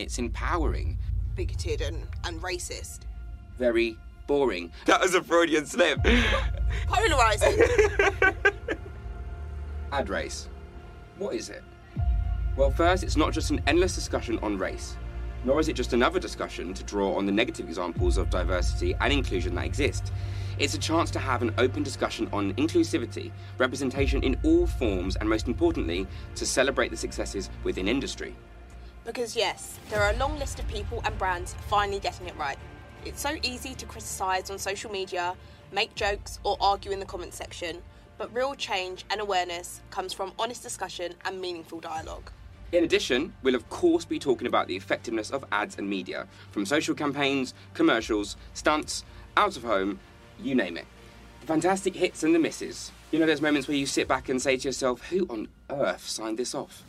It's 0.00 0.18
empowering. 0.18 0.96
Bigoted 1.36 1.82
and, 1.82 2.06
and 2.24 2.40
racist. 2.40 3.00
Very 3.58 3.98
boring. 4.26 4.72
That 4.86 5.02
was 5.02 5.14
a 5.14 5.22
Freudian 5.22 5.66
slip. 5.66 5.98
Polarizing. 6.86 7.60
Ad 9.92 10.08
race. 10.08 10.48
What 11.18 11.34
is 11.34 11.50
it? 11.50 11.62
Well, 12.56 12.70
first, 12.70 13.04
it's 13.04 13.18
not 13.18 13.34
just 13.34 13.50
an 13.50 13.60
endless 13.66 13.94
discussion 13.94 14.38
on 14.38 14.56
race, 14.56 14.96
nor 15.44 15.60
is 15.60 15.68
it 15.68 15.74
just 15.74 15.92
another 15.92 16.18
discussion 16.18 16.72
to 16.72 16.82
draw 16.84 17.14
on 17.14 17.26
the 17.26 17.32
negative 17.32 17.68
examples 17.68 18.16
of 18.16 18.30
diversity 18.30 18.94
and 19.00 19.12
inclusion 19.12 19.54
that 19.56 19.66
exist. 19.66 20.14
It's 20.58 20.72
a 20.72 20.78
chance 20.78 21.10
to 21.10 21.18
have 21.18 21.42
an 21.42 21.52
open 21.58 21.82
discussion 21.82 22.26
on 22.32 22.54
inclusivity, 22.54 23.32
representation 23.58 24.22
in 24.22 24.38
all 24.44 24.66
forms, 24.66 25.16
and 25.16 25.28
most 25.28 25.46
importantly, 25.46 26.06
to 26.36 26.46
celebrate 26.46 26.90
the 26.90 26.96
successes 26.96 27.50
within 27.64 27.86
industry. 27.86 28.34
Because, 29.12 29.34
yes, 29.34 29.76
there 29.88 30.00
are 30.00 30.12
a 30.12 30.16
long 30.18 30.38
list 30.38 30.60
of 30.60 30.68
people 30.68 31.02
and 31.04 31.18
brands 31.18 31.56
finally 31.66 31.98
getting 31.98 32.28
it 32.28 32.36
right. 32.36 32.56
It's 33.04 33.20
so 33.20 33.38
easy 33.42 33.74
to 33.74 33.84
criticise 33.84 34.50
on 34.50 34.58
social 34.60 34.88
media, 34.88 35.34
make 35.72 35.96
jokes, 35.96 36.38
or 36.44 36.56
argue 36.60 36.92
in 36.92 37.00
the 37.00 37.06
comments 37.06 37.36
section, 37.36 37.82
but 38.18 38.32
real 38.32 38.54
change 38.54 39.04
and 39.10 39.20
awareness 39.20 39.80
comes 39.90 40.12
from 40.12 40.32
honest 40.38 40.62
discussion 40.62 41.14
and 41.24 41.40
meaningful 41.40 41.80
dialogue. 41.80 42.30
In 42.70 42.84
addition, 42.84 43.32
we'll 43.42 43.56
of 43.56 43.68
course 43.68 44.04
be 44.04 44.20
talking 44.20 44.46
about 44.46 44.68
the 44.68 44.76
effectiveness 44.76 45.30
of 45.32 45.44
ads 45.50 45.76
and 45.76 45.90
media, 45.90 46.28
from 46.52 46.64
social 46.64 46.94
campaigns, 46.94 47.52
commercials, 47.74 48.36
stunts, 48.54 49.04
out 49.36 49.56
of 49.56 49.64
home, 49.64 49.98
you 50.38 50.54
name 50.54 50.76
it. 50.76 50.86
The 51.40 51.48
fantastic 51.48 51.96
hits 51.96 52.22
and 52.22 52.32
the 52.32 52.38
misses. 52.38 52.92
You 53.10 53.18
know, 53.18 53.26
there's 53.26 53.42
moments 53.42 53.66
where 53.66 53.76
you 53.76 53.86
sit 53.86 54.06
back 54.06 54.28
and 54.28 54.40
say 54.40 54.56
to 54.56 54.68
yourself, 54.68 55.08
who 55.08 55.26
on 55.28 55.48
earth 55.68 56.06
signed 56.06 56.38
this 56.38 56.54
off? 56.54 56.84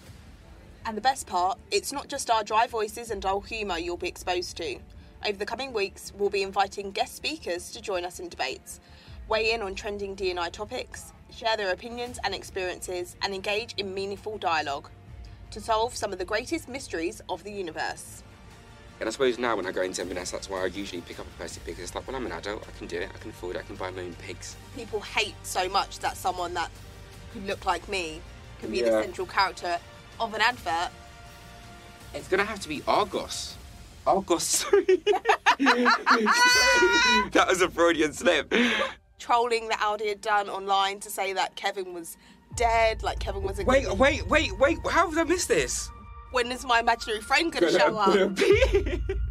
And 0.86 0.98
the 0.98 1.02
best 1.02 1.28
part, 1.28 1.60
it's 1.70 1.94
not 1.94 2.08
just 2.08 2.32
our 2.32 2.44
dry 2.44 2.66
voices 2.66 3.12
and 3.12 3.22
dull 3.22 3.42
humour 3.42 3.78
you'll 3.78 3.98
be 3.98 4.08
exposed 4.08 4.58
to. 4.58 4.80
Over 5.24 5.38
the 5.38 5.46
coming 5.46 5.74
weeks, 5.74 6.12
we'll 6.18 6.32
be 6.32 6.42
inviting 6.42 6.90
guest 6.90 7.16
speakers 7.16 7.72
to 7.74 7.82
join 7.82 8.04
us 8.04 8.20
in 8.20 8.30
debates, 8.30 8.80
weigh 9.28 9.54
in 9.54 9.62
on 9.62 9.76
trending 9.76 10.16
D&I 10.16 10.50
topics, 10.50 11.14
share 11.32 11.56
their 11.56 11.72
opinions 11.72 12.18
and 12.24 12.34
experiences, 12.34 13.16
and 13.22 13.36
engage 13.36 13.76
in 13.78 13.94
meaningful 13.94 14.40
dialogue 14.40 14.90
to 15.52 15.62
solve 15.62 15.96
some 15.96 16.12
of 16.12 16.18
the 16.18 16.26
greatest 16.26 16.68
mysteries 16.68 17.22
of 17.30 17.44
the 17.44 17.52
universe. 17.52 18.24
And 19.00 19.08
I 19.08 19.12
suppose 19.12 19.38
now 19.38 19.56
when 19.56 19.68
I 19.68 19.72
go 19.72 19.84
into 19.84 20.02
M&S, 20.02 20.32
that's 20.32 20.50
why 20.50 20.64
I 20.64 20.66
usually 20.66 21.02
pick 21.02 21.20
up 21.20 21.28
a 21.28 21.38
plastic 21.38 21.64
pig. 21.64 21.76
It's 21.80 21.94
like, 21.94 22.08
well, 22.08 22.16
I'm 22.16 22.26
an 22.26 22.32
adult, 22.32 22.68
I 22.68 22.78
can 22.78 22.88
do 22.88 22.98
it, 22.98 23.10
I 23.14 23.18
can 23.20 23.30
afford 23.30 23.56
it, 23.56 23.60
I 23.60 23.64
can 23.64 23.76
buy 23.76 23.92
my 23.92 24.02
own 24.02 24.14
pigs. 24.16 24.56
People 24.76 25.02
hate 25.02 25.36
so 25.44 25.70
much 25.70 26.00
that 26.00 26.18
someone 26.18 26.56
that 26.56 26.72
could 27.34 27.46
look 27.46 27.66
like 27.66 27.88
me 27.88 28.22
could 28.60 28.72
be 28.72 28.82
the 28.82 28.90
central 29.04 29.28
character 29.28 29.78
of 30.22 30.34
an 30.36 30.42
advert. 30.42 30.92
It's 32.14 32.28
gonna 32.28 32.46
have 32.46 32.60
to 32.62 32.70
be 32.70 32.84
Argos. 32.88 33.56
Argos, 34.06 34.44
sorry. 34.44 34.86
that 37.30 37.46
was 37.50 37.62
a 37.62 37.70
Freudian 37.70 38.14
slip. 38.14 38.54
Trolling 39.20 39.68
that 39.70 39.80
Aldi 39.80 40.08
had 40.08 40.22
done 40.22 40.50
online 40.50 41.00
to 41.02 41.10
say 41.10 41.34
that 41.34 41.56
Kevin 41.56 41.94
was 41.94 42.18
dead, 42.56 43.04
like 43.04 43.20
Kevin 43.20 43.44
was 43.44 43.60
a 43.60 43.64
Wait, 43.64 43.92
wait, 43.98 44.28
wait, 44.28 44.58
wait, 44.60 44.78
how 44.90 45.10
have 45.10 45.18
I 45.18 45.24
missed 45.24 45.48
this? 45.48 45.90
When 46.32 46.52
is 46.52 46.66
my 46.66 46.80
imaginary 46.80 47.22
friend 47.22 47.52
gonna 47.52 47.72
show 47.72 47.98
up? 47.98 48.38